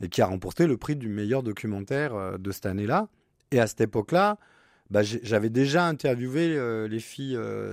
et 0.00 0.08
qui 0.08 0.22
a 0.22 0.26
remporté 0.26 0.68
le 0.68 0.76
prix 0.76 0.94
du 0.94 1.08
meilleur 1.08 1.42
documentaire 1.42 2.38
de 2.38 2.50
cette 2.52 2.66
année-là. 2.66 3.08
Et 3.50 3.58
à 3.58 3.66
cette 3.66 3.80
époque-là, 3.80 4.38
bah, 4.90 5.02
j'avais 5.02 5.50
déjà 5.50 5.88
interviewé 5.88 6.56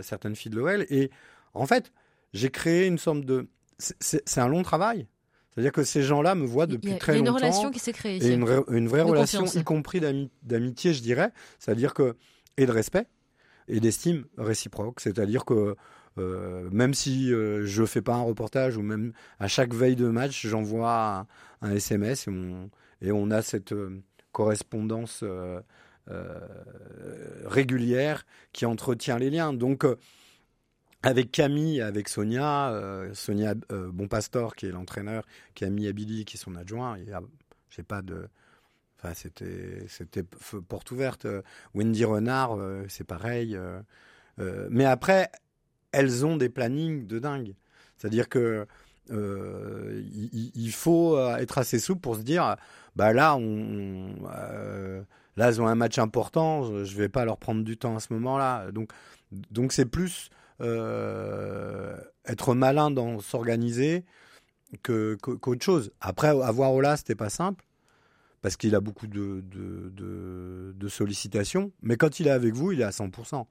certaines 0.01 0.35
filles 0.35 0.51
de 0.51 0.57
l'OL, 0.57 0.87
et 0.89 1.11
en 1.53 1.67
fait, 1.67 1.91
j'ai 2.33 2.49
créé 2.49 2.87
une 2.87 2.97
sorte 2.97 3.21
de. 3.21 3.47
C'est 3.77 4.39
un 4.39 4.47
long 4.47 4.63
travail. 4.63 5.07
C'est-à-dire 5.51 5.71
que 5.71 5.83
ces 5.83 6.01
gens-là 6.01 6.35
me 6.35 6.45
voient 6.45 6.65
depuis 6.65 6.97
très 6.97 7.17
longtemps. 7.17 7.37
Il 7.37 7.41
y 7.41 7.43
a 7.43 7.47
une 7.47 7.51
relation 7.51 7.71
qui 7.71 7.79
s'est 7.79 7.93
créée. 7.93 8.25
Et 8.25 8.33
une, 8.33 8.47
une 8.69 8.87
vraie 8.87 9.01
relation, 9.01 9.45
y 9.45 9.63
compris 9.63 10.01
d'amitié, 10.41 10.93
je 10.93 11.01
dirais. 11.01 11.31
C'est-à-dire 11.59 11.93
que. 11.93 12.15
Et 12.57 12.65
de 12.65 12.71
respect 12.71 13.07
et 13.67 13.79
d'estime 13.79 14.25
réciproque. 14.37 14.99
C'est-à-dire 14.99 15.45
que 15.45 15.75
euh, 16.19 16.69
même 16.71 16.93
si 16.93 17.33
euh, 17.33 17.65
je 17.65 17.85
fais 17.85 18.01
pas 18.01 18.15
un 18.15 18.21
reportage 18.21 18.77
ou 18.77 18.81
même 18.81 19.13
à 19.39 19.47
chaque 19.47 19.73
veille 19.73 19.95
de 19.95 20.07
match, 20.07 20.45
j'envoie 20.45 21.25
un, 21.61 21.71
SMS 21.71 22.27
et 22.27 22.31
on, 22.31 22.69
et 23.01 23.11
on 23.11 23.31
a 23.31 23.41
cette 23.41 23.73
euh, 23.73 24.01
correspondance 24.31 25.23
régulière 27.45 28.25
qui 28.51 28.65
entretient 28.65 29.17
les 29.17 29.29
liens. 29.29 29.53
Donc 29.53 29.85
avec 31.03 31.31
Camille, 31.31 31.81
avec 31.81 32.09
Sonia, 32.09 32.73
Sonia 33.13 33.55
Bonpastor 33.69 34.55
qui 34.55 34.67
est 34.67 34.71
l'entraîneur, 34.71 35.25
Camille 35.53 35.87
Abili 35.87 36.25
qui 36.25 36.37
est 36.37 36.39
son 36.39 36.55
adjoint, 36.55 36.97
j'ai 37.69 37.83
pas 37.83 38.01
de 38.01 38.27
Enfin, 38.99 39.13
c'était, 39.13 39.85
c'était 39.89 40.23
porte 40.23 40.91
ouverte. 40.91 41.27
Wendy 41.73 42.05
Renard, 42.05 42.57
c'est 42.87 43.03
pareil. 43.03 43.59
mais 44.37 44.85
après, 44.85 45.29
elles 45.93 46.25
ont 46.25 46.35
des 46.35 46.49
plannings 46.49 47.07
de 47.07 47.19
dingue. 47.19 47.55
C'est-à-dire 47.97 48.27
que 48.27 48.67
euh, 49.11 50.01
il, 50.55 50.71
faut 50.71 51.17
euh, 51.17 51.37
être 51.37 51.57
assez 51.57 51.79
souple 51.79 52.01
pour 52.01 52.15
se 52.15 52.21
dire, 52.21 52.55
bah 52.95 53.13
là, 53.13 53.35
on, 53.35 54.15
euh, 54.35 55.01
là, 55.37 55.51
ils 55.51 55.61
ont 55.61 55.67
un 55.67 55.75
match 55.75 55.99
important, 55.99 56.83
je 56.83 56.97
vais 56.97 57.09
pas 57.09 57.25
leur 57.25 57.37
prendre 57.37 57.63
du 57.63 57.77
temps 57.77 57.95
à 57.95 57.99
ce 57.99 58.13
moment-là. 58.13 58.71
Donc, 58.71 58.91
donc 59.51 59.71
c'est 59.71 59.85
plus 59.85 60.29
être 62.25 62.55
malin 62.55 62.91
dans 62.91 63.19
s'organiser 63.19 64.05
que, 64.81 65.15
qu'autre 65.21 65.63
chose. 65.63 65.91
Après, 66.01 66.29
avoir 66.29 66.73
Ola, 66.73 66.97
c'était 66.97 67.15
pas 67.15 67.29
simple 67.29 67.63
parce 68.43 68.57
qu'il 68.57 68.75
a 68.75 68.81
beaucoup 68.81 69.07
de, 69.07 69.41
de, 69.41 70.87
sollicitations. 70.89 71.71
Mais 71.81 71.95
quand 71.95 72.19
il 72.19 72.27
est 72.27 72.31
avec 72.31 72.53
vous, 72.53 72.73
il 72.73 72.81
est 72.81 72.83
à 72.83 72.89
100%. 72.89 73.45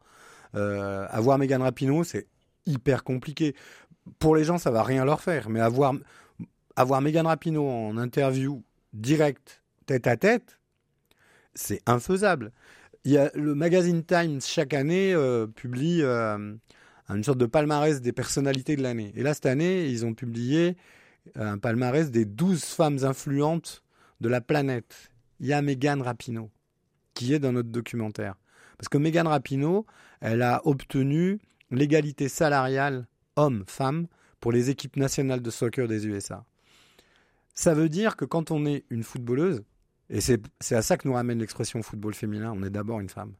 Euh, 0.55 1.07
avoir 1.09 1.39
Megan 1.39 1.63
Rapinoe, 1.63 2.05
c'est 2.05 2.27
hyper 2.67 3.03
compliqué. 3.03 3.57
Pour 4.19 4.37
les 4.37 4.45
gens, 4.45 4.59
ça 4.59 4.71
va 4.71 4.83
rien 4.83 5.07
leur 5.07 5.23
faire. 5.23 5.49
Mais 5.49 5.61
avoir, 5.61 5.95
avoir 6.77 7.01
Megan 7.01 7.27
Rapinoe 7.27 7.67
en 7.67 7.97
interview 7.97 8.63
direct, 8.93 9.63
tête 9.87 10.07
à 10.07 10.19
tête, 10.19 10.61
c'est 11.55 11.81
infaisable. 11.87 12.53
Il 13.05 13.13
y 13.13 13.19
a, 13.19 13.31
le 13.35 13.55
magazine 13.55 14.05
Times, 14.05 14.41
chaque 14.43 14.75
année, 14.75 15.15
euh, 15.15 15.47
publie 15.47 16.03
euh, 16.03 16.55
une 17.09 17.25
sorte 17.25 17.39
de 17.39 17.47
palmarès 17.47 18.01
des 18.01 18.13
personnalités 18.13 18.77
de 18.77 18.83
l'année. 18.83 19.13
Et 19.17 19.23
là, 19.23 19.35
cette 19.35 19.47
année, 19.47 19.87
ils 19.89 20.07
ont 20.07 20.15
publié 20.15 20.77
un 21.35 21.59
palmarès 21.59 22.11
des 22.11 22.25
12 22.25 22.65
femmes 22.65 23.05
influentes 23.05 23.83
de 24.21 24.29
la 24.29 24.41
planète. 24.41 25.11
Il 25.41 25.47
y 25.47 25.53
a 25.53 25.63
Megan 25.63 26.01
Rapinoe, 26.03 26.51
qui 27.15 27.35
est 27.35 27.39
dans 27.39 27.53
notre 27.53 27.69
documentaire. 27.69 28.37
Parce 28.79 28.89
que 28.89 28.99
Megan 28.99 29.27
Rapinoe, 29.27 29.85
elle 30.21 30.43
a 30.43 30.61
obtenu 30.65 31.41
l'égalité 31.71 32.29
salariale 32.29 33.07
homme-femme 33.37 34.07
pour 34.41 34.53
les 34.53 34.71
équipes 34.71 34.97
nationales 34.97 35.41
de 35.41 35.51
soccer 35.51 35.89
des 35.89 36.07
USA. 36.07 36.45
Ça 37.55 37.75
veut 37.75 37.89
dire 37.89 38.17
que 38.17 38.25
quand 38.25 38.51
on 38.51 38.65
est 38.67 38.85
une 38.91 39.03
footballeuse, 39.03 39.63
et 40.11 40.21
c'est 40.21 40.41
à 40.73 40.83
ça 40.83 40.97
que 40.97 41.07
nous 41.07 41.15
ramène 41.15 41.39
l'expression 41.39 41.83
football 41.83 42.15
féminin, 42.15 42.53
on 42.55 42.63
est 42.63 42.71
d'abord 42.71 43.01
une 43.01 43.09
femme. 43.09 43.35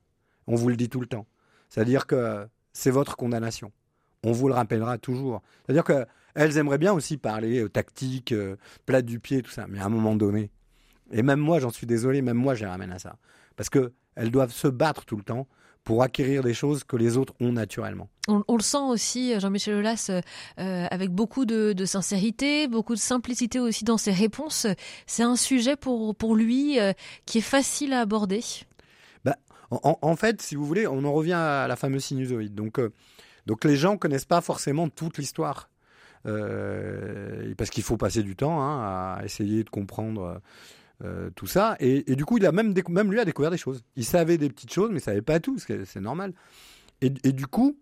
On 0.47 0.55
vous 0.55 0.69
le 0.69 0.77
dit 0.77 0.89
tout 0.89 1.01
le 1.01 1.07
temps. 1.07 1.27
C'est-à-dire 1.69 2.07
que 2.07 2.47
c'est 2.73 2.91
votre 2.91 3.17
condamnation. 3.17 3.73
On 4.25 4.33
vous 4.33 4.49
le 4.49 4.55
rappellera 4.55 4.99
toujours. 4.99 5.43
C'est-à-dire 5.67 5.85
qu'elles 5.85 6.57
aimeraient 6.57 6.79
bien 6.79 6.93
aussi 6.93 7.17
parler 7.17 7.61
euh, 7.61 7.69
tactique, 7.69 8.33
euh, 8.33 8.57
plat 8.87 9.03
du 9.03 9.19
pied, 9.19 9.43
tout 9.43 9.51
ça. 9.51 9.67
Mais 9.69 9.81
à 9.81 9.87
un 9.87 9.89
moment 9.89 10.15
donné, 10.15 10.51
et 11.11 11.23
même 11.23 11.41
moi, 11.41 11.59
j'en 11.59 11.71
suis 11.71 11.87
désolé, 11.87 12.23
même 12.23 12.37
moi, 12.37 12.55
je 12.55 12.61
les 12.61 12.71
ramène 12.71 12.93
à 12.93 12.99
ça. 12.99 13.17
Parce 13.57 13.69
qu'elles 13.69 14.31
doivent 14.31 14.53
se 14.53 14.69
battre 14.69 15.05
tout 15.05 15.17
le 15.17 15.25
temps 15.25 15.47
pour 15.85 16.03
acquérir 16.03 16.43
des 16.43 16.55
choses 16.55 16.85
que 16.85 16.97
les 16.97 17.17
autres 17.17 17.35
ont 17.41 17.53
naturellement. 17.53 18.09
On, 18.29 18.57
le 18.57 18.63
sent 18.63 18.79
aussi, 18.79 19.39
Jean-Michel 19.41 19.75
Aulas, 19.75 20.07
euh, 20.11 20.21
euh, 20.61 20.87
avec 20.91 21.11
beaucoup 21.11 21.45
de, 21.45 21.75
sincérité, 21.85 22.69
beaucoup 22.69 22.95
de 22.95 23.01
simplicité 23.01 23.59
aussi 23.59 23.85
dans 23.85 23.99
ses 23.99 24.13
réponses. 24.13 24.67
C'est 25.07 25.25
un 25.25 25.37
sujet 25.37 25.77
pour, 25.77 26.15
pour 26.15 26.37
lui 26.37 26.79
euh, 26.79 26.93
qui 27.27 27.39
est 27.39 27.43
facile 27.43 27.93
à 27.93 28.01
aborder. 28.01 28.41
En, 29.83 30.17
fait, 30.17 30.43
si 30.43 30.55
vous 30.55 30.67
voulez, 30.67 30.87
on 30.87 31.05
en 31.05 31.13
revient 31.13 31.33
à 31.33 31.67
la 31.67 31.77
fameuse 31.77 32.05
sinusoïde. 32.05 32.55
Donc, 32.55 32.79
donc 33.47 33.65
les 33.65 33.77
gens 33.77 33.97
connaissent 33.97 34.27
pas 34.27 34.41
forcément 34.41 34.89
toute 34.89 35.19
l'histoire. 35.19 35.71
parce 36.25 37.71
qu'il 37.71 37.83
faut 37.83 37.97
passer 37.97 38.23
du 38.23 38.37
temps 38.37 38.61
hein, 38.61 39.17
à 39.19 39.25
essayer 39.25 39.65
de 39.65 39.71
comprendre 39.71 40.41
euh, 41.05 41.31
tout 41.35 41.47
ça. 41.47 41.77
Et, 41.81 42.15
du 42.15 42.25
coup, 42.25 42.39
il 42.39 42.47
a 42.47 42.53
même, 42.53 42.75
même 42.89 43.11
lui 43.11 43.19
a 43.19 43.25
découvert 43.25 43.51
des 43.51 43.59
choses. 43.59 43.83
Il 43.97 44.05
savait 44.05 44.39
des 44.39 44.49
petites 44.49 44.73
choses, 44.73 44.91
mais 44.91 44.99
il 44.99 45.03
savait 45.03 45.23
pas 45.23 45.41
tout, 45.41 45.59
c'est 45.59 45.97
normal. 45.97 46.33
Et, 47.01 47.11
du 47.11 47.47
coup, 47.49 47.77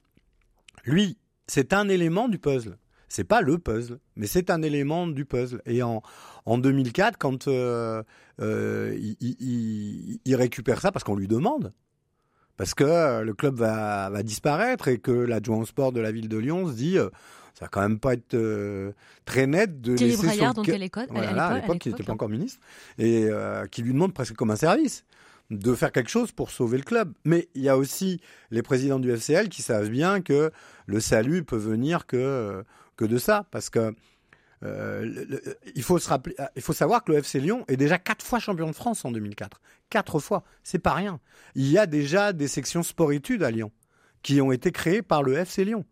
lui, 0.84 1.18
c'est 1.46 1.74
un 1.74 1.88
élément 1.88 2.28
du 2.28 2.38
puzzle. 2.38 2.78
C'est 3.10 3.24
pas 3.24 3.42
le 3.42 3.58
puzzle, 3.58 3.98
mais 4.16 4.26
c'est 4.26 4.48
un 4.48 4.62
élément 4.62 5.06
du 5.06 5.26
puzzle. 5.26 5.60
Et 5.66 5.82
en, 5.82 6.00
en 6.46 6.56
2004, 6.56 7.18
quand 7.18 7.48
euh, 7.48 8.02
euh, 8.40 8.96
il, 9.20 10.34
récupère 10.34 10.80
ça, 10.80 10.90
parce 10.92 11.04
qu'on 11.04 11.16
lui 11.16 11.28
demande, 11.28 11.74
parce 12.56 12.72
que 12.72 13.20
le 13.22 13.34
club 13.34 13.56
va, 13.56 14.08
va 14.08 14.22
disparaître 14.22 14.88
et 14.88 14.98
que 14.98 15.10
l'adjoint 15.10 15.58
au 15.58 15.66
sport 15.66 15.92
de 15.92 16.00
la 16.00 16.10
ville 16.12 16.28
de 16.28 16.38
Lyon 16.38 16.66
se 16.68 16.72
dit 16.72 16.96
ça 17.54 17.66
va 17.66 17.68
quand 17.68 17.82
même 17.82 17.98
pas 17.98 18.14
être 18.14 18.34
euh, 18.34 18.92
très 19.24 19.46
net 19.46 19.80
de 19.80 19.96
Thierry 19.96 20.12
laisser 20.12 20.26
Braillard, 20.26 20.54
donc 20.54 20.68
à 20.68 20.78
l'époque, 20.78 21.08
à 21.14 21.54
l'époque, 21.60 21.78
qui 21.78 21.90
n'était 21.90 22.04
pas 22.04 22.12
encore 22.12 22.28
ministre, 22.28 22.60
et 22.98 23.26
euh, 23.28 23.66
qui 23.66 23.82
lui 23.82 23.92
demande 23.92 24.14
presque 24.14 24.34
comme 24.34 24.50
un 24.50 24.56
service 24.56 25.04
de 25.50 25.74
faire 25.74 25.90
quelque 25.90 26.10
chose 26.10 26.30
pour 26.32 26.50
sauver 26.50 26.78
le 26.78 26.84
club. 26.84 27.12
Mais 27.24 27.48
il 27.54 27.62
y 27.62 27.68
a 27.68 27.76
aussi 27.76 28.20
les 28.50 28.62
présidents 28.62 29.00
du 29.00 29.10
FCL 29.14 29.48
qui 29.48 29.62
savent 29.62 29.90
bien 29.90 30.20
que 30.20 30.52
le 30.86 31.00
salut 31.00 31.42
peut 31.44 31.56
venir 31.56 32.06
que, 32.06 32.64
que 33.00 33.06
de 33.06 33.18
ça, 33.18 33.46
parce 33.50 33.70
que 33.70 33.94
euh, 34.62 35.24
il 35.74 35.82
faut 35.82 35.98
se 35.98 36.08
rappeler, 36.08 36.36
il 36.54 36.60
faut 36.60 36.74
savoir 36.74 37.02
que 37.02 37.12
le 37.12 37.18
FC 37.18 37.40
Lyon 37.40 37.64
est 37.66 37.78
déjà 37.78 37.98
quatre 37.98 38.24
fois 38.24 38.38
champion 38.38 38.66
de 38.66 38.74
France 38.74 39.06
en 39.06 39.10
2004. 39.10 39.60
Quatre 39.88 40.20
fois, 40.20 40.44
c'est 40.62 40.78
pas 40.78 40.92
rien. 40.92 41.18
Il 41.54 41.66
y 41.66 41.78
a 41.78 41.86
déjà 41.86 42.34
des 42.34 42.46
sections 42.46 42.82
sport-études 42.82 43.42
à 43.42 43.50
Lyon 43.50 43.72
qui 44.22 44.42
ont 44.42 44.52
été 44.52 44.70
créées 44.70 45.00
par 45.00 45.22
le 45.22 45.34
FC 45.34 45.64
Lyon. 45.64 45.86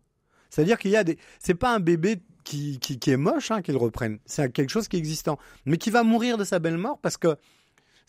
C'est-à-dire 0.51 0.77
qu'il 0.77 0.91
y 0.91 0.95
a 0.95 1.03
des. 1.03 1.17
C'est 1.39 1.55
pas 1.55 1.73
un 1.73 1.79
bébé 1.79 2.21
qui, 2.43 2.79
qui, 2.79 3.09
est 3.09 3.17
moche 3.17 3.49
hein, 3.49 3.63
qu'ils 3.63 3.77
reprennent. 3.77 4.19
C'est 4.25 4.51
quelque 4.51 4.69
chose 4.69 4.87
qui 4.87 4.97
est 4.97 4.99
existant. 4.99 5.39
Mais 5.65 5.77
qui 5.77 5.89
va 5.89 6.03
mourir 6.03 6.37
de 6.37 6.43
sa 6.43 6.59
belle 6.59 6.77
mort 6.77 6.99
parce 7.01 7.17
que 7.17 7.35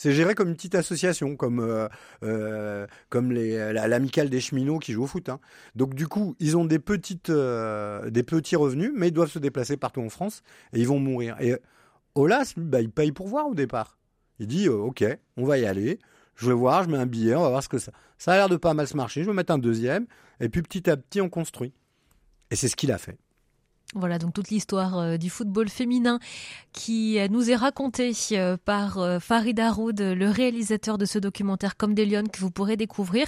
c'est 0.01 0.13
géré 0.13 0.35
comme 0.35 0.49
une 0.49 0.55
petite 0.55 0.77
association, 0.77 1.37
comme, 1.37 1.61
euh, 1.61 1.87
euh, 2.23 2.87
comme 3.11 3.33
l'amicale 3.33 4.31
des 4.31 4.41
cheminots 4.41 4.79
qui 4.79 4.95
jouent 4.95 5.03
au 5.03 5.07
foot. 5.07 5.29
Hein. 5.29 5.41
Donc 5.75 5.95
du 5.95 6.09
coup, 6.09 6.37
ils 6.41 6.57
ont 6.57 6.65
des, 6.65 6.79
petites, 6.79 7.29
euh, 7.29 8.09
des 8.09 8.23
petits 8.23 8.57
revenus, 8.57 8.93
mais 8.95 9.09
ils 9.09 9.13
doivent 9.13 9.31
se 9.31 9.39
déplacer 9.39 9.77
partout 9.77 10.01
en 10.01 10.09
France 10.09 10.43
et 10.73 10.81
ils 10.81 10.89
vont 10.89 10.99
mourir. 10.99 11.37
Et 11.43 11.55
Olas, 12.15 12.55
bah, 12.57 12.81
il 12.81 12.91
paye 12.91 13.13
pour 13.13 13.29
voir 13.29 13.47
au 13.47 13.55
départ. 13.55 13.99
Il 14.39 14.47
dit, 14.47 14.71
ok, 14.71 15.05
on 15.37 15.45
va 15.45 15.59
y 15.59 15.67
aller. 15.67 15.99
Je 16.35 16.47
vais 16.47 16.55
voir, 16.55 16.85
je 16.85 16.89
mets 16.89 16.97
un 16.97 17.05
billet, 17.05 17.35
on 17.35 17.43
va 17.43 17.51
voir 17.51 17.63
ce 17.63 17.69
que 17.69 17.77
ça. 17.77 17.93
Ça 18.17 18.33
a 18.33 18.37
l'air 18.37 18.49
de 18.49 18.57
pas 18.57 18.73
mal 18.73 18.87
se 18.87 18.97
marcher. 18.97 19.23
Je 19.23 19.29
vais 19.29 19.37
mettre 19.37 19.53
un 19.53 19.59
deuxième. 19.59 20.07
Et 20.41 20.49
puis 20.49 20.63
petit 20.63 20.89
à 20.89 20.97
petit, 20.97 21.21
on 21.21 21.29
construit. 21.29 21.75
Et 22.51 22.57
c'est 22.57 22.69
ce 22.69 22.77
qu'il 22.77 22.91
a 22.91 22.97
fait. 22.97 23.19
Voilà 23.95 24.19
donc 24.19 24.35
toute 24.35 24.51
l'histoire 24.51 24.99
euh, 24.99 25.17
du 25.17 25.31
football 25.31 25.69
féminin 25.69 26.21
qui 26.73 27.19
euh, 27.19 27.27
nous 27.29 27.51
est 27.51 27.57
racontée 27.57 28.13
euh, 28.33 28.57
par 28.65 29.21
Farid 29.21 29.59
Haroud, 29.59 30.01
le 30.01 30.31
réalisateur 30.31 30.97
de 30.97 31.05
ce 31.05 31.19
documentaire 31.19 31.77
Comme 31.77 31.95
des 31.95 32.07
Lyonnes 32.07 32.29
que 32.29 32.39
vous 32.41 32.51
pourrez 32.53 32.77
découvrir 32.77 33.27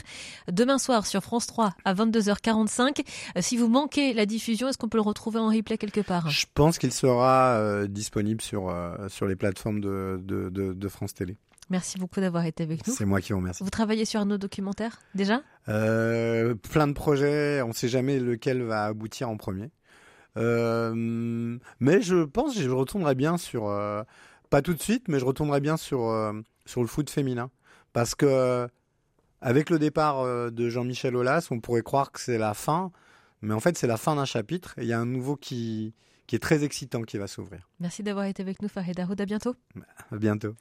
demain 0.51 0.79
soir 0.79 1.07
sur 1.07 1.23
France 1.23 1.47
3 1.47 1.75
à 1.85 1.95
22h45. 1.95 3.05
Si 3.41 3.57
vous 3.57 3.69
manquez 3.69 4.15
la 4.15 4.27
diffusion, 4.27 4.69
est-ce 4.69 4.79
qu'on 4.79 4.89
peut 4.89 4.99
le 4.99 5.03
retrouver 5.03 5.41
en 5.41 5.49
replay 5.49 5.79
quelque 5.79 6.01
part? 6.01 6.31
Je 6.31 6.47
pense 6.55 6.79
qu'il 6.79 6.93
sera 6.93 7.87
disponible 7.89 8.41
sur, 8.41 8.75
sur 9.09 9.27
les 9.27 9.37
plateformes 9.37 9.81
de, 9.81 10.21
de, 10.23 10.49
de 10.49 10.89
France 10.89 11.15
Télé. 11.15 11.37
Merci 11.71 11.99
beaucoup 11.99 12.21
d'avoir 12.21 12.45
été 12.45 12.63
avec 12.63 12.87
nous. 12.87 12.93
C'est 12.93 13.07
moi 13.07 13.21
qui 13.21 13.33
vous 13.33 13.39
remercie. 13.39 13.63
Vous 13.63 13.71
travaillez 13.71 14.05
sur 14.05 14.21
un 14.21 14.31
autre 14.31 14.41
documentaire 14.41 15.01
déjà? 15.15 15.43
Euh, 15.69 16.55
Plein 16.55 16.87
de 16.87 16.93
projets. 16.93 17.63
On 17.63 17.69
ne 17.69 17.73
sait 17.73 17.89
jamais 17.89 18.19
lequel 18.19 18.63
va 18.63 18.85
aboutir 18.85 19.31
en 19.31 19.37
premier. 19.37 19.71
Euh, 20.37 21.59
mais 21.81 22.01
je 22.03 22.25
pense 22.25 22.55
que 22.55 22.63
je 22.63 22.71
retournerai 22.71 23.15
bien 23.15 23.37
sur, 23.37 23.69
euh, 23.69 24.03
pas 24.51 24.63
tout 24.63 24.75
de 24.75 24.81
suite, 24.81 25.09
mais 25.09 25.19
je 25.19 25.25
retournerai 25.25 25.61
bien 25.61 25.77
sur, 25.77 26.33
sur 26.67 26.81
le 26.81 26.87
foot 26.87 27.11
féminin. 27.11 27.51
Parce 27.93 28.15
que 28.15 28.69
avec 29.41 29.71
le 29.71 29.79
départ 29.79 30.25
de 30.51 30.69
Jean-Michel 30.69 31.17
Aulas, 31.17 31.49
on 31.51 31.61
pourrait 31.61 31.83
croire 31.83 32.13
que 32.13 32.21
c'est 32.21 32.39
la 32.39 32.55
fin, 32.55 32.93
mais 33.43 33.55
en 33.55 33.61
fait 33.61 33.77
c'est 33.77 33.87
la 33.87 33.97
fin 33.97 34.15
d'un 34.17 34.25
chapitre. 34.25 34.75
Et 34.79 34.83
il 34.83 34.89
y 34.89 34.93
a 34.93 35.01
un 35.01 35.07
nouveau 35.07 35.37
qui, 35.37 35.95
qui 36.27 36.37
est 36.37 36.39
très 36.39 36.65
excitant 36.65 37.03
qui 37.03 37.19
va 37.19 37.27
s'ouvrir. 37.27 37.69
Merci 37.81 38.03
d'avoir 38.03 38.25
été 38.25 38.43
avec 38.43 38.63
nous, 38.63 38.69
Fahed 38.69 38.97
Dahoud. 38.97 39.21
À 39.21 39.27
bientôt. 39.27 39.55
À 40.11 40.17
bientôt. 40.17 40.55